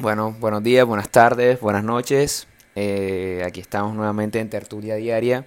Bueno, 0.00 0.34
buenos 0.40 0.62
días, 0.62 0.86
buenas 0.86 1.10
tardes, 1.10 1.60
buenas 1.60 1.84
noches. 1.84 2.46
Eh, 2.74 3.44
aquí 3.46 3.60
estamos 3.60 3.94
nuevamente 3.94 4.40
en 4.40 4.48
Tertulia 4.48 4.94
Diaria. 4.94 5.44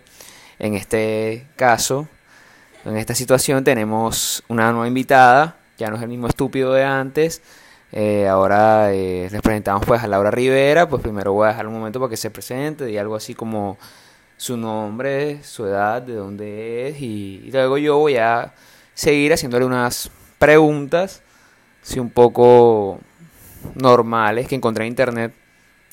En 0.60 0.76
este 0.76 1.48
caso, 1.56 2.08
en 2.86 2.96
esta 2.98 3.16
situación 3.16 3.64
tenemos 3.64 4.44
una 4.50 4.72
nueva 4.72 4.88
invitada, 4.88 5.58
ya 5.80 5.90
no 5.90 5.96
es 5.96 6.04
el 6.04 6.10
mismo 6.10 6.28
estúpido 6.28 6.72
de 6.72 6.84
antes. 6.84 7.42
Eh, 7.92 8.28
ahora 8.28 8.94
eh, 8.94 9.28
les 9.32 9.42
presentamos 9.42 9.88
pues 9.88 10.04
a 10.04 10.08
Laura 10.08 10.30
Rivera, 10.30 10.88
pues 10.88 11.02
primero 11.02 11.34
voy 11.34 11.46
a 11.46 11.50
dejar 11.50 11.66
un 11.66 11.74
momento 11.74 12.00
para 12.00 12.12
que 12.12 12.18
se 12.18 12.30
presente, 12.30 12.92
y 12.92 12.98
algo 13.00 13.16
así 13.16 13.34
como 13.34 13.80
su 14.38 14.56
nombre, 14.56 15.42
su 15.42 15.66
edad, 15.66 16.04
de 16.04 16.14
dónde 16.14 16.90
es 16.90 17.02
y, 17.02 17.42
y 17.46 17.52
luego 17.52 17.80
yo 17.80 17.98
voy 17.98 18.18
a 18.18 18.54
seguir 18.94 19.34
haciéndole 19.34 19.66
unas 19.66 20.12
preguntas, 20.38 21.24
si 21.82 21.98
un 22.00 22.12
poco 22.12 23.00
normales 23.76 24.48
que 24.48 24.56
encontré 24.56 24.86
en 24.86 24.90
internet, 24.90 25.34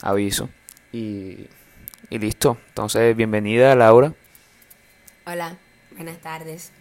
aviso. 0.02 0.48
Y, 0.92 1.46
y 2.10 2.18
listo. 2.18 2.58
Entonces, 2.68 3.16
bienvenida 3.16 3.74
Laura. 3.74 4.12
Hola, 5.26 5.56
buenas 5.92 6.18
tardes. 6.18 6.72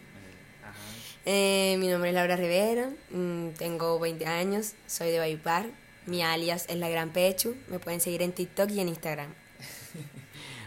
Eh, 1.26 1.76
mi 1.80 1.88
nombre 1.90 2.10
es 2.10 2.16
Laura 2.16 2.36
Rivera, 2.36 2.90
mm, 3.12 3.50
tengo 3.50 4.00
20 4.00 4.26
años, 4.26 4.74
soy 4.88 5.12
de 5.12 5.20
Bayupar. 5.20 5.66
Mi 6.06 6.24
alias 6.24 6.66
es 6.70 6.78
La 6.78 6.90
Gran 6.90 7.10
Pechu. 7.10 7.56
Me 7.68 7.78
pueden 7.78 8.02
seguir 8.02 8.24
en 8.24 8.32
TikTok 8.32 8.72
y 8.72 8.80
en 8.80 8.88
Instagram. 8.88 9.28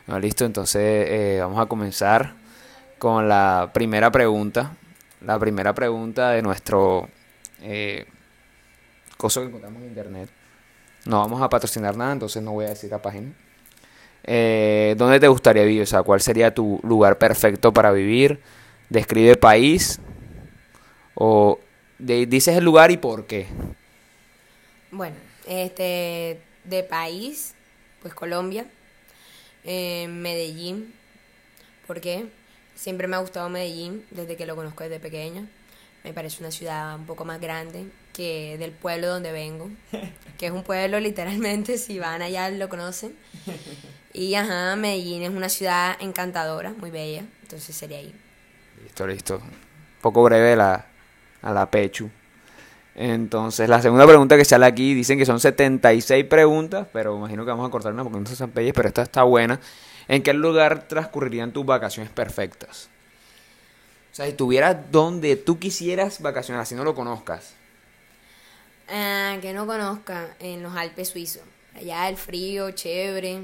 Listo, 0.21 0.45
entonces 0.45 1.09
eh, 1.09 1.39
vamos 1.41 1.59
a 1.59 1.67
comenzar 1.67 2.35
con 2.99 3.29
la 3.29 3.71
primera 3.73 4.13
pregunta. 4.13 4.77
La 5.21 5.39
primera 5.39 5.75
pregunta 5.75 6.31
de 6.31 6.43
nuestro 6.43 7.09
eh, 7.61 8.07
coso 9.23 9.41
que 9.41 9.47
encontramos 9.47 9.81
en 9.83 9.89
internet. 9.89 10.29
No 11.05 11.21
vamos 11.21 11.41
a 11.41 11.49
patrocinar 11.49 11.97
nada, 11.97 12.13
entonces 12.13 12.43
no 12.43 12.53
voy 12.53 12.65
a 12.65 12.71
decir 12.71 12.91
la 12.91 13.01
página. 13.01 13.33
Eh, 14.25 14.97
¿Dónde 14.99 15.21
te 15.21 15.29
gustaría 15.29 15.63
vivir? 15.63 15.83
O 15.83 15.87
sea, 15.87 16.03
¿cuál 16.03 16.21
sería 16.21 16.53
tu 16.53 16.81
lugar 16.83 17.19
perfecto 17.19 17.73
para 17.73 17.93
vivir? 17.93 18.41
Describe 18.89 19.37
país. 19.37 20.01
O 21.15 21.61
dices 21.99 22.57
el 22.57 22.65
lugar 22.65 22.91
y 22.91 22.97
por 22.97 23.27
qué. 23.27 23.47
Bueno, 24.91 25.15
este, 25.47 26.41
de 26.65 26.83
país, 26.83 27.55
pues 28.01 28.15
Colombia, 28.15 28.67
eh, 29.63 30.09
Medellín. 30.09 30.93
¿Por 31.87 32.01
qué? 32.01 32.27
Siempre 32.75 33.07
me 33.07 33.15
ha 33.15 33.21
gustado 33.21 33.49
Medellín 33.49 34.05
desde 34.11 34.37
que 34.37 34.47
lo 34.47 34.57
conozco 34.57 34.83
desde 34.83 34.99
pequeña. 34.99 35.47
Me 36.03 36.13
parece 36.13 36.43
una 36.43 36.51
ciudad 36.51 36.97
un 36.97 37.07
poco 37.07 37.25
más 37.25 37.41
grande 37.41 37.87
que 38.13 38.57
del 38.59 38.73
pueblo 38.73 39.09
donde 39.09 39.33
vengo, 39.33 39.71
que 40.39 40.47
es 40.47 40.53
un 40.53 40.63
pueblo 40.63 41.01
literalmente, 41.01 41.79
si 41.79 41.99
van 41.99 42.23
allá 42.23 42.51
lo 42.51 42.69
conocen. 42.69 43.17
Y 44.13 44.35
ajá, 44.35 44.77
Medellín 44.77 45.23
es 45.23 45.31
una 45.31 45.49
ciudad 45.49 45.97
encantadora, 46.01 46.75
muy 46.79 46.91
bella, 46.91 47.25
entonces 47.43 47.75
sería 47.75 47.99
ahí. 47.99 48.15
Listo, 48.83 49.07
listo. 49.07 49.37
Un 49.37 50.03
poco 50.03 50.23
breve 50.23 50.55
la, 50.57 50.87
a 51.41 51.53
la 51.53 51.71
Pechu. 51.71 52.11
Entonces, 52.95 53.69
la 53.69 53.81
segunda 53.81 54.07
pregunta 54.07 54.37
que 54.37 54.45
sale 54.45 54.67
aquí, 54.67 54.93
dicen 54.93 55.19
que 55.19 55.25
son 55.25 55.41
76 55.41 56.27
preguntas, 56.27 56.87
pero 56.93 57.17
imagino 57.17 57.45
que 57.45 57.51
vamos 57.51 57.67
a 57.67 57.71
cortar 57.71 57.93
una 57.93 58.05
porque 58.05 58.21
no 58.21 58.27
son 58.27 58.51
pelles, 58.51 58.75
pero 58.75 58.89
esta 58.89 59.03
está 59.03 59.23
buena. 59.23 59.59
¿En 60.09 60.23
qué 60.23 60.35
lugar 60.35 60.89
transcurrirían 60.89 61.53
tus 61.53 61.65
vacaciones 61.65 62.13
perfectas? 62.13 62.91
O 64.13 64.15
sea, 64.15 64.27
si 64.27 64.35
tuvieras 64.35 64.77
donde 64.91 65.37
tú 65.37 65.59
quisieras 65.59 66.21
vacacionar, 66.21 66.63
así 66.63 66.75
no 66.75 66.85
lo 66.85 66.95
conozcas. 66.95 67.55
Ah, 68.89 69.37
que 69.41 69.53
no 69.53 69.67
conozca, 69.67 70.35
en 70.41 70.63
los 70.63 70.75
Alpes 70.77 71.09
suizos. 71.09 71.43
Allá 71.75 72.09
el 72.09 72.17
frío, 72.17 72.71
chévere. 72.73 73.39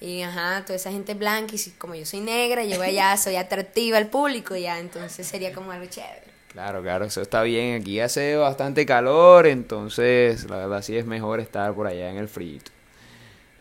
Y 0.00 0.22
ajá, 0.22 0.62
toda 0.64 0.74
esa 0.76 0.90
gente 0.90 1.14
blanca. 1.14 1.54
Y 1.54 1.58
si- 1.58 1.70
como 1.72 1.94
yo 1.94 2.04
soy 2.04 2.20
negra, 2.20 2.64
llego 2.64 2.82
allá, 2.82 3.16
soy 3.18 3.36
atractiva 3.36 3.98
al 3.98 4.08
público, 4.08 4.56
ya. 4.56 4.78
Entonces 4.80 5.26
sería 5.26 5.52
como 5.52 5.70
algo 5.70 5.86
chévere. 5.86 6.22
Claro, 6.48 6.82
claro, 6.82 7.04
eso 7.06 7.22
está 7.22 7.42
bien. 7.42 7.80
Aquí 7.80 8.00
hace 8.00 8.36
bastante 8.36 8.84
calor, 8.84 9.46
entonces 9.46 10.48
la 10.50 10.56
verdad 10.56 10.82
sí 10.82 10.96
es 10.96 11.06
mejor 11.06 11.40
estar 11.40 11.72
por 11.74 11.86
allá 11.86 12.10
en 12.10 12.16
el 12.18 12.28
frío. 12.28 12.60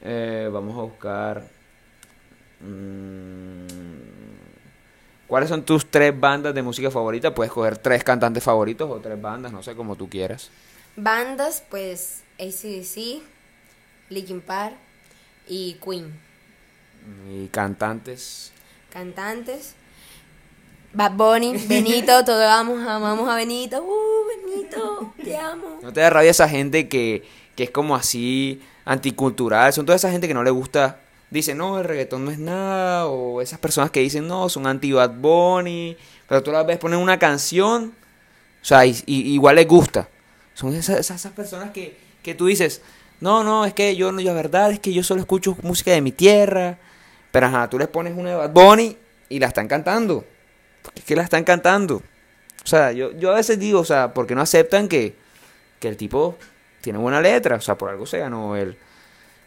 Eh, 0.02 0.50
vamos 0.52 0.78
a 0.78 0.82
buscar. 0.82 1.44
mm, 2.60 3.68
¿Cuáles 5.28 5.48
son 5.50 5.64
tus 5.64 5.86
tres 5.90 6.18
bandas 6.20 6.54
de 6.54 6.62
música 6.62 6.92
favorita? 6.92 7.34
Puedes 7.34 7.54
coger 7.54 7.78
tres 7.78 8.04
cantantes 8.04 8.44
favoritos 8.44 8.90
o 8.92 9.00
tres 9.00 9.22
bandas, 9.22 9.52
no 9.54 9.64
sé, 9.64 9.76
como 9.76 9.96
tú 9.96 10.10
quieras. 10.10 10.50
Bandas, 10.96 11.64
pues 11.70 12.24
ACDC, 12.40 13.22
Linkin 14.10 14.42
Park 14.42 14.76
y 15.48 15.74
Queen. 15.84 16.14
Y 17.32 17.48
cantantes. 17.48 18.52
Cantantes. 18.92 19.76
Bad 20.94 21.14
Bunny, 21.14 21.56
Benito, 21.68 22.24
todos 22.26 22.42
vamos, 22.46 22.86
amamos 22.88 23.30
a 23.30 23.36
Benito. 23.36 23.82
Uh, 23.82 24.28
Benito, 24.28 25.14
te 25.24 25.38
amo. 25.38 25.80
¿No 25.82 25.94
te 25.94 26.02
da 26.02 26.10
rabia 26.10 26.32
esa 26.32 26.50
gente 26.50 26.90
que, 26.90 27.24
que 27.56 27.64
es 27.64 27.72
como 27.72 27.96
así 27.96 28.62
anticultural? 28.84 29.72
Son 29.72 29.86
toda 29.86 29.96
esa 29.96 30.12
gente 30.12 30.28
que 30.28 30.34
no 30.34 30.44
le 30.44 30.52
gusta. 30.52 31.00
Dice, 31.30 31.56
no, 31.56 31.80
el 31.80 31.86
reggaetón 31.86 32.26
no 32.26 32.32
es 32.32 32.40
nada. 32.40 33.08
O 33.08 33.42
esas 33.42 33.58
personas 33.58 33.90
que 33.90 34.02
dicen, 34.02 34.28
no, 34.28 34.50
son 34.50 34.68
anti-Bad 34.68 35.12
Bunny. 35.12 35.96
Pero 36.28 36.44
tú 36.44 36.52
las 36.52 36.66
ves 36.68 36.78
ponen 36.78 37.00
una 37.00 37.18
canción. 37.18 37.94
O 38.62 38.66
sea, 38.66 38.86
y, 38.86 39.02
y- 39.06 39.34
igual 39.34 39.56
les 39.56 39.68
gusta. 39.68 40.10
Son 40.54 40.74
esas, 40.74 41.00
esas, 41.00 41.32
personas 41.32 41.72
que, 41.72 41.98
que 42.24 42.36
tú 42.36 42.48
dices, 42.48 42.82
no, 43.20 43.44
no, 43.44 43.66
es 43.66 43.74
que 43.74 43.96
yo, 43.96 44.12
no, 44.12 44.22
la 44.22 44.34
verdad 44.34 44.72
es 44.72 44.80
que 44.80 44.94
yo 44.94 45.04
solo 45.04 45.22
escucho 45.22 45.58
música 45.62 45.92
de 45.92 46.02
mi 46.02 46.12
tierra. 46.12 46.78
Pero 47.32 47.48
ajá, 47.48 47.70
tú 47.70 47.80
les 47.80 47.88
pones 47.88 48.18
una 48.18 48.32
de 48.32 48.36
Bad 48.36 48.52
Bunny 48.52 48.98
y 49.30 49.40
la 49.40 49.48
están 49.48 49.68
cantando. 49.68 50.26
Porque 50.82 51.00
es 51.00 51.06
que 51.06 51.16
la 51.16 51.24
están 51.24 51.44
cantando. 51.44 51.98
O 52.64 52.68
sea, 52.68 52.92
yo, 52.92 53.12
yo 53.18 53.32
a 53.32 53.36
veces 53.36 53.58
digo, 53.58 53.80
o 53.80 53.86
sea, 53.86 54.14
porque 54.14 54.36
no 54.36 54.42
aceptan 54.42 54.88
que, 54.88 55.16
que 55.80 55.88
el 55.88 55.98
tipo 55.98 56.38
tiene 56.82 57.00
buena 57.00 57.22
letra? 57.22 57.56
O 57.56 57.62
sea, 57.62 57.78
por 57.78 57.90
algo 57.90 58.06
se 58.06 58.20
ganó 58.20 58.56
el, 58.56 58.78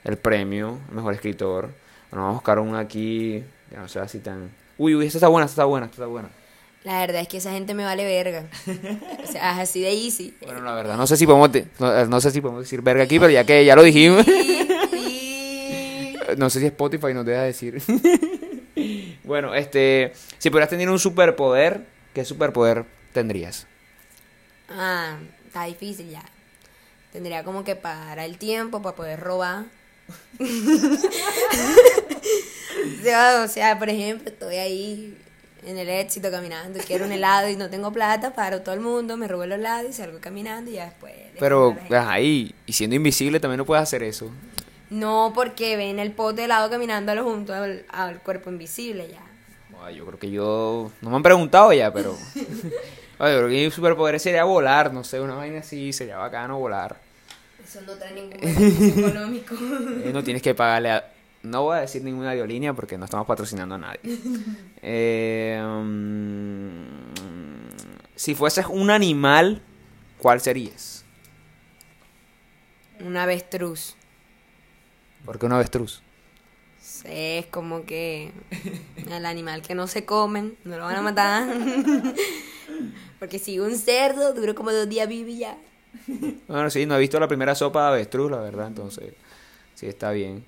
el 0.04 0.16
premio, 0.16 0.78
el 0.88 0.94
mejor 0.94 1.14
escritor. 1.14 1.70
Bueno, 2.10 2.24
vamos 2.24 2.30
a 2.30 2.38
buscar 2.38 2.58
un 2.58 2.74
aquí, 2.76 3.44
que 3.68 3.76
no 3.76 3.88
sea 3.88 4.02
así 4.02 4.20
tan... 4.20 4.50
Uy, 4.78 4.94
uy, 4.94 5.06
esta 5.06 5.18
está 5.18 5.28
buena, 5.28 5.46
esta 5.46 5.54
está 5.54 5.64
buena, 5.64 5.86
esta 5.86 5.96
está 5.96 6.06
buena. 6.06 6.28
La 6.84 7.00
verdad 7.00 7.22
es 7.22 7.28
que 7.28 7.38
esa 7.38 7.50
gente 7.52 7.72
me 7.72 7.82
vale 7.82 8.04
verga. 8.04 8.46
O 9.22 9.26
sea, 9.26 9.52
es 9.54 9.70
así 9.70 9.80
de 9.80 9.90
easy. 9.92 10.34
Bueno, 10.42 10.60
la 10.60 10.74
verdad, 10.74 10.98
no 10.98 11.06
sé 11.06 11.16
si 11.16 11.24
podemos, 11.26 11.50
de- 11.50 11.66
no, 11.78 12.04
no 12.06 12.20
sé 12.20 12.30
si 12.30 12.42
podemos 12.42 12.62
decir 12.62 12.82
verga 12.82 13.04
aquí, 13.04 13.18
pero 13.18 13.30
ya 13.30 13.44
que 13.44 13.64
ya 13.64 13.74
lo 13.74 13.82
dijimos, 13.82 14.24
no 16.36 16.50
sé 16.50 16.60
si 16.60 16.66
Spotify 16.66 17.14
nos 17.14 17.24
deja 17.24 17.40
decir. 17.42 17.82
bueno, 19.24 19.54
este, 19.54 20.12
si 20.38 20.50
pudieras 20.50 20.68
tener 20.68 20.90
un 20.90 20.98
superpoder, 20.98 21.86
¿qué 22.12 22.22
superpoder 22.22 22.84
tendrías? 23.14 23.66
Ah, 24.68 25.16
está 25.46 25.64
difícil 25.64 26.10
ya. 26.10 26.22
Tendría 27.14 27.44
como 27.44 27.64
que 27.64 27.76
parar 27.76 28.26
el 28.26 28.36
tiempo 28.36 28.82
para 28.82 28.94
poder 28.94 29.20
robar. 29.20 29.64
o, 30.38 30.44
sea, 33.02 33.42
o 33.42 33.48
sea, 33.48 33.78
por 33.78 33.88
ejemplo, 33.88 34.28
estoy 34.28 34.56
ahí 34.56 35.16
en 35.66 35.78
el 35.78 35.88
éxito 35.88 36.30
caminando, 36.30 36.78
quiero 36.86 37.04
un 37.04 37.12
helado 37.12 37.48
y 37.48 37.56
no 37.56 37.70
tengo 37.70 37.92
plata, 37.92 38.34
paro 38.34 38.62
todo 38.62 38.74
el 38.74 38.80
mundo, 38.80 39.16
me 39.16 39.28
robo 39.28 39.44
el 39.44 39.52
helado 39.52 39.88
y 39.88 39.92
salgo 39.92 40.18
caminando 40.20 40.70
y 40.70 40.74
ya 40.74 40.86
después. 40.86 41.12
Pero, 41.38 41.70
pongo 41.70 41.72
a 41.72 41.74
la 41.74 41.80
gente. 41.80 41.96
ajá, 41.96 42.20
y, 42.20 42.54
siendo 42.68 42.96
invisible 42.96 43.40
también 43.40 43.58
no 43.58 43.64
puedes 43.64 43.82
hacer 43.82 44.02
eso. 44.02 44.30
No, 44.90 45.32
porque 45.34 45.76
ven 45.76 45.98
el 45.98 46.12
pote 46.12 46.42
de 46.42 46.44
helado 46.44 46.70
caminando 46.70 47.12
a 47.12 47.14
lo 47.14 47.24
junto 47.24 47.54
al, 47.54 47.84
al 47.88 48.20
cuerpo 48.20 48.50
invisible 48.50 49.08
ya. 49.08 49.24
Ay, 49.82 49.96
yo 49.96 50.06
creo 50.06 50.18
que 50.18 50.30
yo. 50.30 50.90
No 51.00 51.10
me 51.10 51.16
han 51.16 51.22
preguntado 51.22 51.72
ya, 51.72 51.92
pero. 51.92 52.16
Ay, 53.18 53.32
yo 53.32 53.38
creo 53.38 53.48
que 53.48 53.64
mi 53.64 53.70
superpoder 53.70 54.18
sería 54.18 54.44
volar, 54.44 54.92
no 54.92 55.04
sé, 55.04 55.20
una 55.20 55.34
vaina 55.34 55.60
así, 55.60 55.92
sería 55.92 56.16
bacano 56.16 56.58
volar. 56.58 56.96
Eso 57.62 57.80
no 57.82 57.92
trae 57.92 58.12
ningún 58.12 58.40
beneficio 58.40 59.06
económico. 59.08 59.54
Eh, 59.54 60.10
no 60.12 60.24
tienes 60.24 60.42
que 60.42 60.54
pagarle 60.54 60.90
a. 60.90 61.13
No 61.44 61.62
voy 61.62 61.76
a 61.76 61.80
decir 61.82 62.02
ninguna 62.02 62.30
aerolínea 62.30 62.72
porque 62.72 62.96
no 62.96 63.04
estamos 63.04 63.26
patrocinando 63.26 63.74
a 63.76 63.78
nadie. 63.78 64.00
Eh, 64.86 65.62
mm, 65.64 66.84
si 68.14 68.34
fueses 68.34 68.66
un 68.68 68.90
animal, 68.90 69.62
¿cuál 70.18 70.42
serías? 70.42 71.06
Un 73.00 73.16
avestruz. 73.16 73.94
¿Por 75.24 75.38
qué 75.38 75.46
un 75.46 75.52
avestruz? 75.52 76.02
Sí, 76.82 77.08
es 77.08 77.46
como 77.46 77.86
que 77.86 78.32
el 79.10 79.24
animal 79.24 79.62
que 79.62 79.74
no 79.74 79.86
se 79.86 80.04
comen, 80.04 80.58
no 80.64 80.76
lo 80.76 80.84
van 80.84 80.96
a 80.96 81.02
matar. 81.02 81.48
Porque 83.18 83.38
si 83.38 83.58
un 83.58 83.74
cerdo 83.76 84.34
dura 84.34 84.52
como 84.52 84.70
dos 84.70 84.86
días 84.86 85.08
vive 85.08 85.30
y 85.30 85.38
ya. 85.38 85.56
Bueno, 86.46 86.68
sí, 86.68 86.84
no 86.84 86.96
he 86.96 87.00
visto 87.00 87.18
la 87.18 87.28
primera 87.28 87.54
sopa 87.54 87.84
de 87.84 87.88
avestruz, 87.94 88.30
la 88.30 88.40
verdad, 88.40 88.66
entonces 88.66 89.14
sí 89.74 89.86
está 89.86 90.10
bien. 90.10 90.44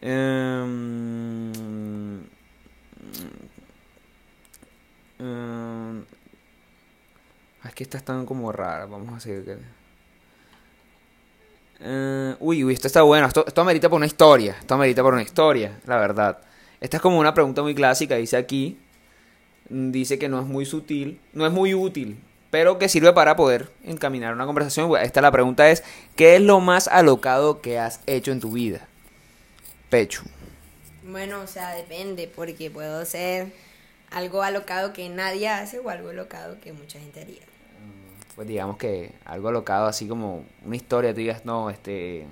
Em, 0.00 1.52
em, 5.18 6.04
es 7.64 7.74
que 7.74 7.82
estas 7.82 8.00
están 8.00 8.26
como 8.26 8.52
raras, 8.52 8.88
vamos 8.88 9.24
a 9.24 9.28
que... 9.28 9.58
Eh, 11.80 12.36
uy, 12.40 12.64
uy, 12.64 12.72
esto 12.74 12.86
está 12.86 13.02
bueno. 13.02 13.26
Esto, 13.26 13.44
esto 13.46 13.60
amerita 13.60 13.88
por 13.88 13.96
una 13.96 14.06
historia. 14.06 14.56
Esto 14.58 14.74
amerita 14.74 15.02
por 15.02 15.12
una 15.12 15.22
historia, 15.22 15.78
la 15.86 15.96
verdad. 15.98 16.38
Esta 16.80 16.98
es 16.98 17.02
como 17.02 17.18
una 17.18 17.34
pregunta 17.34 17.62
muy 17.62 17.74
clásica. 17.74 18.16
Dice 18.16 18.36
aquí. 18.36 18.78
mm, 19.68 19.90
Dice 19.90 20.18
que 20.18 20.28
no 20.28 20.40
es 20.40 20.46
muy 20.46 20.64
sutil. 20.66 21.20
No 21.32 21.46
es 21.46 21.52
muy 21.52 21.74
útil. 21.74 22.18
Pero 22.50 22.78
que 22.78 22.88
sirve 22.88 23.12
para 23.12 23.36
poder 23.36 23.70
encaminar 23.84 24.32
una 24.34 24.46
conversación. 24.46 24.90
Esta 25.00 25.20
la 25.20 25.32
pregunta 25.32 25.68
es. 25.70 25.82
¿Qué 26.16 26.36
es 26.36 26.42
lo 26.42 26.60
más 26.60 26.88
alocado 26.88 27.60
que 27.60 27.78
has 27.78 28.00
hecho 28.06 28.32
en 28.32 28.40
tu 28.40 28.52
vida? 28.52 28.88
Pecho. 29.90 30.22
Bueno, 31.02 31.40
o 31.40 31.46
sea, 31.46 31.74
depende, 31.74 32.30
porque 32.34 32.70
puedo 32.70 33.04
ser 33.04 33.52
algo 34.10 34.42
alocado 34.42 34.92
que 34.92 35.08
nadie 35.08 35.48
hace 35.48 35.78
o 35.78 35.88
algo 35.88 36.10
alocado 36.10 36.60
que 36.60 36.72
mucha 36.72 36.98
gente 36.98 37.20
haría. 37.20 37.42
Pues 38.34 38.48
digamos 38.48 38.76
que 38.76 39.12
algo 39.24 39.48
alocado, 39.48 39.86
así 39.86 40.06
como 40.06 40.44
una 40.64 40.76
historia, 40.76 41.12
tú 41.12 41.20
digas, 41.20 41.44
no, 41.44 41.70
este, 41.70 42.26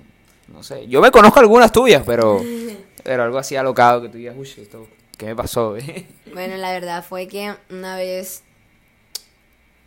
no 0.47 0.61
sé. 0.61 0.87
Yo 0.87 1.01
me 1.01 1.09
conozco 1.09 1.39
algunas 1.39 1.71
tuyas, 1.71 2.03
pero, 2.05 2.41
pero 3.03 3.23
algo 3.23 3.37
así 3.37 3.55
alocado 3.55 4.01
que 4.03 4.09
tú 4.09 4.17
digas, 4.17 4.35
uy, 4.37 4.51
esto, 4.57 4.87
¿qué 5.17 5.25
me 5.27 5.35
pasó? 5.35 5.75
Bueno, 6.33 6.57
la 6.57 6.73
verdad 6.73 7.01
fue 7.01 7.29
que 7.29 7.55
una 7.69 7.95
vez, 7.95 8.43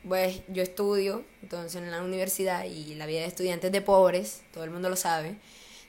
pues 0.09 0.41
yo 0.49 0.63
estudio, 0.63 1.23
entonces 1.43 1.83
en 1.83 1.91
la 1.91 2.03
universidad 2.03 2.65
y 2.65 2.95
la 2.95 3.05
vida 3.05 3.21
de 3.21 3.27
estudiantes 3.27 3.71
de 3.71 3.83
pobres, 3.83 4.41
todo 4.55 4.65
el 4.65 4.71
mundo 4.71 4.89
lo 4.89 4.97
sabe. 4.97 5.37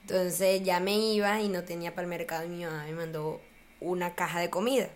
Entonces 0.09 0.63
ya 0.63 0.79
me 0.79 0.97
iba 0.97 1.39
y 1.39 1.49
no 1.49 1.63
tenía 1.63 1.93
para 1.93 2.05
el 2.05 2.09
mercado 2.09 2.43
y 2.43 2.49
mi 2.49 2.65
mamá 2.65 2.83
me 2.85 2.93
mandó 2.93 3.39
una 3.79 4.15
caja 4.15 4.39
de 4.39 4.49
comida. 4.49 4.89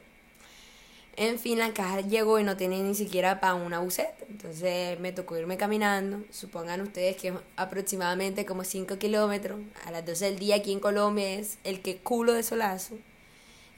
En 1.15 1.37
fin, 1.37 1.59
la 1.59 1.71
caja 1.71 2.01
llegó 2.01 2.39
y 2.39 2.43
no 2.43 2.57
tenía 2.57 2.81
ni 2.81 2.95
siquiera 2.95 3.39
para 3.39 3.53
una 3.53 3.77
buceta. 3.77 4.25
Entonces 4.27 4.99
me 4.99 5.11
tocó 5.11 5.37
irme 5.37 5.55
caminando. 5.55 6.23
Supongan 6.31 6.81
ustedes 6.81 7.15
que 7.17 7.31
aproximadamente 7.55 8.43
como 8.47 8.63
5 8.63 8.97
kilómetros. 8.97 9.59
A 9.85 9.91
las 9.91 10.03
12 10.03 10.25
del 10.25 10.39
día 10.39 10.55
aquí 10.55 10.71
en 10.71 10.79
Colombia 10.79 11.35
es 11.35 11.59
el 11.63 11.81
que 11.81 11.97
culo 11.97 12.33
de 12.33 12.41
solazo. 12.41 12.97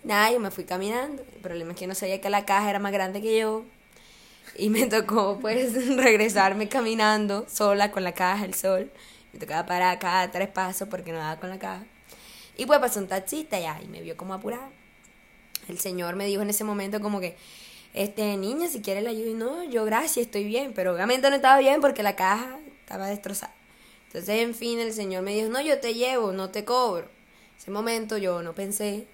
Nada, 0.05 0.31
yo 0.31 0.39
me 0.39 0.51
fui 0.51 0.63
caminando. 0.63 1.21
El 1.35 1.41
problema 1.41 1.73
es 1.73 1.77
que 1.77 1.87
no 1.87 1.95
sabía 1.95 2.21
que 2.21 2.29
la 2.29 2.45
caja 2.45 2.69
era 2.69 2.79
más 2.79 2.93
grande 2.93 3.21
que 3.21 3.37
yo. 3.37 3.65
Y 4.57 4.69
me 4.69 4.85
tocó 4.87 5.37
pues 5.41 5.73
regresarme 5.97 6.69
caminando 6.69 7.45
sola 7.49 7.91
con 7.91 8.05
la 8.05 8.13
caja, 8.13 8.45
el 8.45 8.53
sol. 8.53 8.89
Me 9.35 9.41
tocaba 9.41 9.65
parar 9.65 9.99
cada 9.99 10.31
tres 10.31 10.47
pasos 10.47 10.87
porque 10.87 11.11
no 11.11 11.17
daba 11.17 11.37
con 11.41 11.49
la 11.49 11.59
caja. 11.59 11.83
Y 12.55 12.65
pues 12.65 12.79
pasó 12.79 13.01
un 13.01 13.09
taxista 13.09 13.59
ya 13.59 13.81
y 13.83 13.87
me 13.89 13.99
vio 13.99 14.15
como 14.15 14.33
apurada. 14.33 14.69
El 15.67 15.77
señor 15.77 16.15
me 16.15 16.25
dijo 16.25 16.41
en 16.41 16.49
ese 16.49 16.63
momento 16.63 17.01
como 17.01 17.19
que, 17.19 17.35
este, 17.93 18.37
niña, 18.37 18.69
si 18.69 18.81
quiere 18.81 19.01
la 19.01 19.09
ayuda. 19.09 19.29
Y 19.29 19.33
no, 19.33 19.63
yo 19.65 19.83
gracias, 19.83 20.27
estoy 20.27 20.45
bien. 20.45 20.71
Pero 20.73 20.93
obviamente 20.93 21.29
no 21.29 21.35
estaba 21.35 21.59
bien 21.59 21.81
porque 21.81 22.01
la 22.01 22.15
caja 22.15 22.57
estaba 22.79 23.07
destrozada. 23.07 23.53
Entonces, 24.07 24.41
en 24.41 24.55
fin, 24.55 24.79
el 24.79 24.93
señor 24.93 25.21
me 25.21 25.33
dijo, 25.35 25.49
no, 25.49 25.59
yo 25.59 25.81
te 25.81 25.93
llevo, 25.93 26.31
no 26.31 26.49
te 26.49 26.63
cobro. 26.63 27.09
Ese 27.57 27.71
momento 27.71 28.17
yo 28.17 28.41
no 28.41 28.55
pensé, 28.55 29.05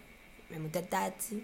me 0.51 0.59
monté 0.59 0.77
al 0.77 0.87
taxi. 0.87 1.43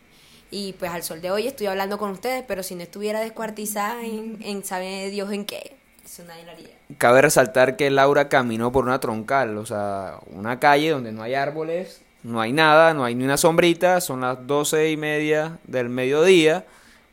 Y 0.52 0.74
pues 0.74 0.92
al 0.92 1.02
sol 1.02 1.20
de 1.20 1.32
hoy 1.32 1.48
estoy 1.48 1.66
hablando 1.66 1.98
con 1.98 2.12
ustedes, 2.12 2.44
pero 2.48 2.62
si 2.62 2.76
no 2.76 2.84
estuviera 2.84 3.22
descuartizada 3.22 4.06
en, 4.06 4.38
en 4.44 4.64
sabe 4.64 5.10
Dios 5.10 5.32
en 5.32 5.46
qué, 5.46 5.76
eso 6.08 6.24
nadie 6.24 6.46
lo 6.46 6.52
haría. 6.52 6.70
Cabe 6.98 7.22
resaltar 7.22 7.76
que 7.76 7.90
Laura 7.90 8.30
caminó 8.30 8.72
por 8.72 8.86
una 8.86 9.00
troncal, 9.00 9.58
o 9.58 9.66
sea, 9.66 10.20
una 10.28 10.60
calle 10.60 10.90
donde 10.90 11.12
no 11.12 11.22
hay 11.22 11.34
árboles, 11.34 12.02
no 12.24 12.40
hay 12.40 12.54
nada, 12.54 12.94
no 12.94 13.04
hay 13.04 13.14
ni 13.14 13.26
una 13.26 13.36
sombrita, 13.36 14.00
son 14.00 14.22
las 14.22 14.48
doce 14.48 14.90
y 14.90 14.98
media 14.98 15.60
del 15.66 15.90
mediodía 15.90 16.66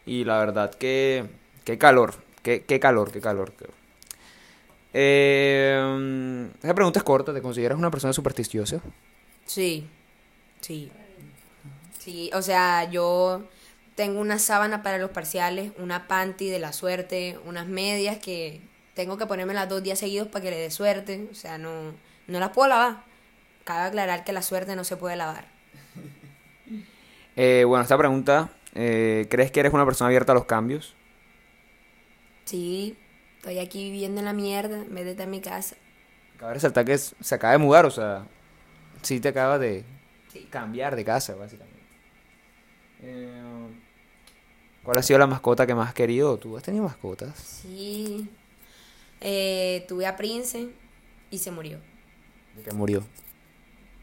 y 0.07 0.25
la 0.25 0.39
verdad 0.39 0.73
que, 0.73 1.25
qué 1.65 1.77
calor, 1.77 2.15
qué, 2.43 2.63
qué 2.63 2.79
calor, 2.79 3.11
qué 3.11 3.21
calor. 3.21 3.53
Eh, 4.93 6.49
esa 6.63 6.75
pregunta 6.75 7.01
es 7.01 7.05
corta, 7.05 7.35
¿te 7.35 7.43
consideras 7.43 7.77
una 7.77 7.91
persona 7.91 8.13
supersticiosa? 8.13 8.81
Sí, 9.45 9.89
sí. 10.61 10.91
Sí, 11.99 12.31
o 12.33 12.43
sea, 12.43 12.89
yo 12.91 13.43
tengo 13.97 14.21
una 14.21 14.39
sábana 14.39 14.85
para 14.85 14.99
los 14.99 15.11
parciales, 15.11 15.73
una 15.79 16.07
panty 16.07 16.49
de 16.49 16.61
la 16.61 16.73
suerte, 16.73 17.41
unas 17.45 17.67
medias 17.67 18.19
que 18.19 18.61
tengo 18.95 19.17
que 19.19 19.27
ponerme 19.27 19.55
las 19.55 19.69
dos 19.69 19.83
días 19.83 19.99
seguidos 19.99 20.29
para 20.29 20.43
que 20.45 20.51
le 20.51 20.59
dé 20.59 20.71
suerte. 20.71 21.29
O 21.31 21.35
sea, 21.35 21.59
no, 21.59 21.93
no 22.27 22.41
las 22.41 22.51
puedo 22.51 22.69
lavar. 22.69 23.05
Cabe 23.65 23.89
aclarar 23.89 24.25
que 24.25 24.33
la 24.33 24.43
suerte 24.43 24.77
no 24.77 24.85
se 24.85 24.97
puede 24.97 25.17
lavar. 25.17 25.47
Eh, 27.37 27.65
bueno, 27.67 27.83
esta 27.83 27.99
pregunta, 27.99 28.51
eh, 28.77 29.27
¿crees 29.29 29.51
que 29.51 29.59
eres 29.59 29.73
una 29.73 29.85
persona 29.85 30.07
abierta 30.07 30.31
a 30.31 30.37
los 30.37 30.45
cambios? 30.45 30.95
Sí, 32.45 32.97
estoy 33.39 33.59
aquí 33.59 33.91
viviendo 33.91 34.21
en 34.21 34.27
la 34.27 34.33
mierda 34.33 34.77
en 34.83 34.95
vez 34.95 35.05
de 35.05 35.11
estar 35.11 35.25
en 35.25 35.31
mi 35.33 35.41
casa. 35.41 35.75
Cabe 36.39 36.55
resaltar 36.55 36.85
que 36.85 36.97
se 36.97 37.35
acaba 37.35 37.51
de 37.55 37.59
mudar, 37.59 37.87
o 37.87 37.91
sea, 37.91 38.25
sí 39.03 39.19
te 39.19 39.31
acabas 39.31 39.59
de 39.59 39.85
Sí. 40.33 40.47
cambiar 40.49 40.95
de 40.95 41.05
casa, 41.05 41.35
básicamente. 41.35 41.81
Eh, 43.03 43.67
¿Cuál 44.85 44.99
ha 44.99 45.03
sido 45.03 45.19
la 45.19 45.27
mascota 45.27 45.67
que 45.67 45.75
más 45.75 45.89
has 45.89 45.95
querido? 45.95 46.37
¿Tú 46.39 46.57
has 46.57 46.63
tenido 46.63 46.85
mascotas? 46.85 47.37
Sí. 47.37 48.29
Eh, 49.21 49.85
tuve 49.89 50.07
a 50.07 50.17
Prince 50.17 50.69
y 51.31 51.39
se 51.39 51.51
murió. 51.51 51.79
¿De 52.57 52.63
qué 52.63 52.73
murió? 52.73 53.03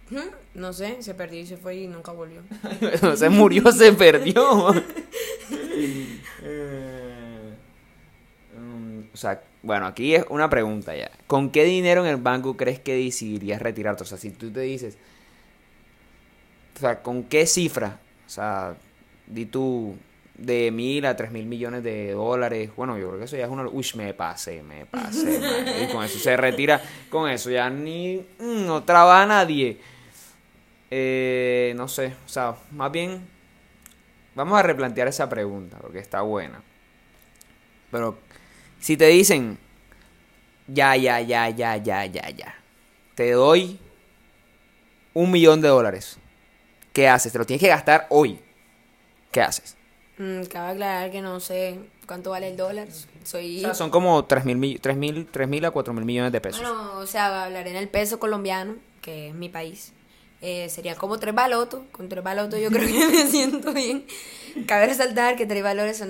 Hmm, 0.10 0.30
No 0.56 0.74
sé, 0.74 1.02
se 1.02 1.14
perdió 1.14 1.40
y 1.40 1.46
se 1.46 1.58
fue 1.58 1.76
y 1.78 1.88
nunca 1.88 2.12
volvió. 2.12 2.42
no 3.02 3.16
se 3.16 3.30
murió, 3.30 3.72
se 3.72 3.94
perdió. 3.94 4.74
Eh, 6.44 7.54
mm, 8.58 9.00
o 9.14 9.18
sea, 9.18 9.44
bueno, 9.62 9.86
aquí 9.86 10.16
es 10.16 10.26
una 10.30 10.50
pregunta 10.50 10.96
ya. 10.96 11.12
¿Con 11.28 11.52
qué 11.52 11.64
dinero 11.64 12.02
en 12.04 12.10
el 12.10 12.18
banco 12.18 12.58
crees 12.58 12.80
que 12.80 12.96
decidirías 12.96 13.62
retirarte? 13.62 14.04
O 14.04 14.06
sea, 14.08 14.18
si 14.18 14.32
tú 14.32 14.52
te 14.52 14.62
dices, 14.62 14.98
o 16.76 16.80
sea, 16.80 17.02
¿con 17.04 17.24
qué 17.24 17.46
cifra? 17.46 18.00
O 18.26 18.30
sea, 18.30 18.76
di 19.28 19.46
tú 19.46 19.96
de 20.42 20.72
mil 20.72 21.06
a 21.06 21.16
tres 21.16 21.32
mil 21.32 21.46
millones 21.46 21.84
de 21.84 22.12
dólares. 22.12 22.72
Bueno, 22.76 22.98
yo 22.98 23.08
creo 23.08 23.20
que 23.20 23.26
eso 23.26 23.38
ya 23.38 23.46
es 23.46 23.50
una... 23.50 23.68
Uy, 23.68 23.86
me 23.96 24.14
pasé, 24.14 24.64
me 24.64 24.86
pasé. 24.86 25.40
man. 25.40 25.84
Y 25.84 25.92
con 25.92 26.04
eso 26.04 26.20
se 26.20 26.36
retira. 26.38 26.82
Con 27.10 27.30
eso 27.30 27.50
ya 27.50 27.70
ni... 27.70 28.18
mm, 28.40 28.66
no 28.66 28.84
trabaja 28.84 29.26
nadie. 29.26 29.80
Eh, 30.94 31.74
no 31.78 31.88
sé, 31.88 32.14
o 32.26 32.30
sea, 32.30 32.54
más 32.72 32.92
bien 32.92 33.26
vamos 34.36 34.60
a 34.60 34.62
replantear 34.62 35.08
esa 35.08 35.30
pregunta 35.30 35.78
porque 35.80 36.00
está 36.00 36.22
buena. 36.22 36.62
Pero 37.90 38.20
si 38.78 38.98
te 38.98 39.08
dicen, 39.08 39.58
ya, 40.68 40.98
ya, 40.98 41.22
ya, 41.22 41.50
ya, 41.50 41.78
ya, 41.78 42.06
ya, 42.06 42.30
ya, 42.30 42.56
te 43.16 43.32
doy 43.32 43.80
un 45.14 45.32
millón 45.32 45.62
de 45.62 45.70
dólares, 45.70 46.18
¿qué 46.92 47.08
haces? 47.08 47.32
Te 47.32 47.40
lo 47.40 47.46
tienes 47.46 47.62
que 47.62 47.70
gastar 47.70 48.08
hoy. 48.10 48.40
¿Qué 49.32 49.42
haces? 49.42 49.78
Mm, 50.22 50.44
cabe 50.46 50.72
aclarar 50.74 51.10
que 51.10 51.22
no 51.22 51.40
sé 51.40 51.80
cuánto 52.06 52.30
vale 52.30 52.50
el 52.50 52.58
dólar. 52.58 52.88
O 52.90 53.26
Soy. 53.26 53.62
sea, 53.62 53.74
son 53.74 53.90
como 53.90 54.26
3 54.26 54.46
mil, 54.46 54.58
mi- 54.58 54.78
tres 54.78 54.96
mil, 54.96 55.26
tres 55.32 55.48
mil 55.48 55.66
a 55.66 55.72
4 55.72 55.94
mil 55.94 56.06
millones 56.06 56.32
de 56.32 56.40
pesos. 56.42 56.62
Bueno, 56.62 57.00
o 57.00 57.08
sea, 57.08 57.46
hablaré 57.46 57.72
en 57.72 57.76
el 57.78 57.88
peso 57.90 58.20
colombiano, 58.20 58.76
que 59.02 59.30
es 59.30 59.34
mi 59.34 59.50
país. 59.50 59.94
Eh, 60.42 60.70
serían 60.70 60.96
como 60.96 61.18
tres 61.18 61.34
balotos. 61.34 61.82
Con 61.92 62.08
tres 62.10 62.24
balotos 62.24 62.60
yo 62.60 62.70
creo 62.70 62.86
que 62.88 63.08
me 63.08 63.28
siento 63.28 63.74
bien. 63.74 64.06
Cabe 64.68 64.88
resaltar 64.88 65.36
que 65.36 65.46
tres 65.46 65.64
valores 65.64 65.98
son... 65.98 66.10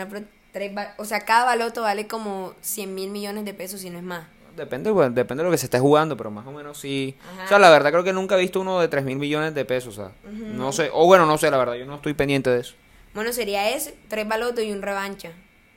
Tres 0.52 0.74
o 0.98 1.06
sea, 1.06 1.22
cada 1.22 1.46
baloto 1.46 1.82
vale 1.84 2.08
como 2.08 2.54
100 2.60 2.94
mil 2.94 3.10
millones 3.10 3.46
de 3.46 3.54
pesos, 3.54 3.80
si 3.80 3.90
no 3.90 3.98
es 3.98 4.04
más. 4.04 4.28
Depende, 4.58 4.92
bueno, 4.92 5.16
depende 5.16 5.44
de 5.44 5.46
lo 5.48 5.52
que 5.52 5.58
se 5.58 5.68
esté 5.68 5.80
jugando, 5.80 6.18
pero 6.18 6.30
más 6.30 6.46
o 6.46 6.52
menos 6.52 6.78
sí. 6.78 7.16
Ajá. 7.34 7.46
O 7.46 7.48
sea, 7.48 7.60
la 7.60 7.70
verdad 7.70 7.92
creo 7.92 8.04
que 8.04 8.12
nunca 8.12 8.36
he 8.36 8.40
visto 8.42 8.60
uno 8.60 8.82
de 8.82 8.90
3 8.90 9.06
mil 9.06 9.18
millones 9.18 9.56
de 9.56 9.64
pesos. 9.64 9.98
O 9.98 10.02
sea, 10.04 10.12
no 10.30 10.74
sé. 10.74 10.90
O 10.92 11.06
bueno, 11.06 11.26
no 11.26 11.38
sé, 11.38 11.50
la 11.50 11.58
verdad, 11.58 11.76
yo 11.76 11.86
no 11.86 11.96
estoy 11.96 12.14
pendiente 12.14 12.50
de 12.50 12.60
eso. 12.60 12.74
Bueno, 13.14 13.34
sería 13.34 13.70
ese, 13.76 13.94
tres 14.08 14.28
balotos 14.28 14.64
y 14.64 14.72
un 14.72 14.82
revancha. 14.82 15.32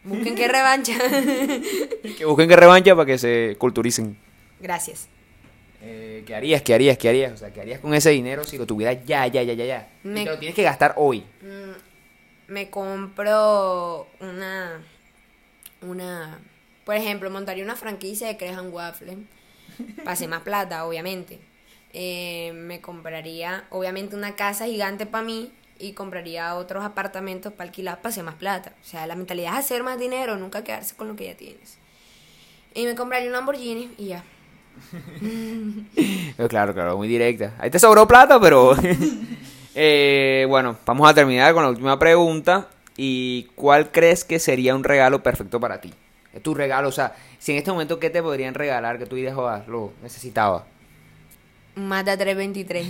Busquen 0.04 0.34
qué 0.34 0.48
revancha. 0.48 0.92
Que 2.18 2.24
busquen 2.26 2.48
que 2.48 2.56
revancha 2.56 2.94
para 2.94 3.06
que 3.06 3.18
se 3.18 3.56
culturicen. 3.58 4.16
Gracias. 4.60 5.08
Eh, 5.82 6.22
¿Qué 6.26 6.34
harías? 6.34 6.62
¿Qué 6.62 6.74
harías? 6.74 6.96
¿Qué 6.98 7.08
harías? 7.08 7.32
O 7.32 7.36
sea, 7.36 7.52
¿qué 7.52 7.60
harías 7.60 7.80
con 7.80 7.92
ese 7.94 8.10
dinero 8.10 8.44
si 8.44 8.56
lo 8.58 8.66
tuvieras 8.66 9.04
ya, 9.06 9.26
ya, 9.26 9.42
ya, 9.42 9.52
ya, 9.54 9.64
ya? 9.64 9.88
Y 10.04 10.08
Me- 10.08 10.24
te 10.24 10.30
lo 10.30 10.38
tienes 10.38 10.54
que 10.54 10.62
gastar 10.62 10.94
hoy. 10.96 11.20
Mm, 11.42 12.52
me 12.52 12.70
compro 12.70 14.06
una 14.20 14.80
una 15.82 16.38
por 16.84 16.94
ejemplo 16.96 17.30
montaría 17.30 17.64
una 17.64 17.76
franquicia 17.76 18.26
de 18.28 18.36
Crejan 18.36 18.72
Waffle 18.72 19.16
para 19.98 20.12
hacer 20.12 20.28
más 20.28 20.42
plata 20.42 20.84
obviamente 20.86 21.38
Eh, 21.92 22.52
me 22.54 22.80
compraría 22.80 23.64
obviamente 23.70 24.16
una 24.16 24.34
casa 24.34 24.66
gigante 24.66 25.06
para 25.06 25.24
mí 25.24 25.52
y 25.78 25.92
compraría 25.92 26.54
otros 26.54 26.84
apartamentos 26.84 27.52
para 27.52 27.68
alquilar 27.68 27.98
para 27.98 28.10
hacer 28.10 28.24
más 28.24 28.36
plata 28.36 28.74
o 28.80 28.84
sea 28.84 29.06
la 29.06 29.16
mentalidad 29.16 29.54
es 29.54 29.60
hacer 29.60 29.82
más 29.82 29.98
dinero 29.98 30.36
nunca 30.36 30.64
quedarse 30.64 30.94
con 30.94 31.08
lo 31.08 31.16
que 31.16 31.26
ya 31.26 31.36
tienes 31.36 31.78
y 32.74 32.84
me 32.84 32.94
compraría 32.94 33.28
un 33.28 33.32
Lamborghini 33.32 33.94
y 33.98 34.06
ya 34.06 34.24
claro, 36.48 36.74
claro, 36.74 36.96
muy 36.96 37.08
directa. 37.08 37.52
Ahí 37.58 37.70
te 37.70 37.78
sobró 37.78 38.06
plata, 38.06 38.40
pero... 38.40 38.74
Eh, 39.76 40.46
bueno, 40.48 40.76
vamos 40.86 41.10
a 41.10 41.14
terminar 41.14 41.52
con 41.52 41.64
la 41.64 41.68
última 41.68 41.98
pregunta. 41.98 42.68
¿Y 42.96 43.48
cuál 43.56 43.90
crees 43.90 44.24
que 44.24 44.38
sería 44.38 44.72
un 44.76 44.84
regalo 44.84 45.20
perfecto 45.20 45.58
para 45.58 45.80
ti? 45.80 45.92
Tu 46.42 46.54
regalo, 46.54 46.88
o 46.88 46.92
sea, 46.92 47.16
si 47.40 47.50
en 47.50 47.58
este 47.58 47.72
momento, 47.72 47.98
¿qué 47.98 48.08
te 48.08 48.22
podrían 48.22 48.54
regalar 48.54 48.98
que 48.98 49.06
tú 49.06 49.16
dirías, 49.16 49.34
joder, 49.34 49.68
lo 49.68 49.92
necesitaba? 50.00 50.64
Mata 51.76 52.16
323. 52.18 52.86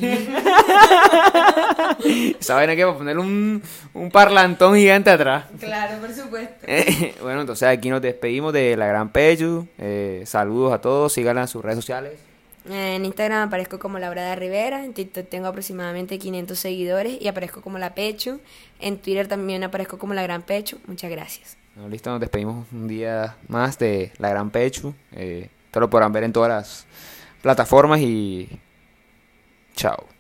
Esa 2.39 2.55
vaina 2.55 2.77
que 2.77 2.85
va 2.85 2.93
a 2.93 2.97
poner 2.99 3.19
un, 3.19 3.63
un 3.95 4.11
parlantón 4.11 4.77
gigante 4.77 5.11
atrás. 5.11 5.45
claro, 5.59 5.99
por 6.01 6.13
supuesto. 6.13 6.55
Eh, 6.67 7.15
bueno, 7.23 7.41
entonces 7.41 7.69
aquí 7.69 7.89
nos 7.91 8.03
despedimos 8.03 8.53
de 8.53 8.77
la 8.77 8.87
Gran 8.87 9.09
Pechu. 9.11 9.67
Eh, 9.79 10.23
saludos 10.27 10.73
a 10.73 10.81
todos, 10.81 11.13
síganla 11.13 11.43
en 11.43 11.49
sus 11.49 11.63
redes 11.63 11.77
sociales. 11.79 12.13
En 12.69 13.05
Instagram 13.05 13.49
aparezco 13.49 13.79
como 13.79 13.99
Laura 13.99 14.23
de 14.25 14.37
Rivera, 14.37 14.85
en 14.85 14.95
TikTok 14.95 15.29
tengo 15.29 15.49
aproximadamente 15.49 16.19
500 16.19 16.59
seguidores 16.59 17.19
y 17.21 17.29
aparezco 17.29 17.61
como 17.61 17.79
La 17.79 17.95
Pechu. 17.95 18.41
En 18.81 18.97
Twitter 18.99 19.29
también 19.29 19.63
aparezco 19.65 19.99
como 19.99 20.15
La 20.15 20.23
Gran 20.23 20.41
Pechu. 20.43 20.79
Muchas 20.87 21.11
gracias. 21.11 21.57
Bueno, 21.75 21.91
listo, 21.91 22.11
nos 22.11 22.21
despedimos 22.21 22.67
un 22.73 22.89
día 22.89 23.37
más 23.49 23.79
de 23.79 24.13
la 24.19 24.31
Gran 24.31 24.49
Pechu. 24.51 24.95
Eh, 25.13 25.49
esto 25.67 25.81
lo 25.81 25.91
podrán 25.91 26.13
ver 26.13 26.25
en 26.25 26.33
todas 26.33 26.49
las 26.49 26.87
plataformas 27.43 28.01
y 28.01 28.49
chao. 29.75 30.14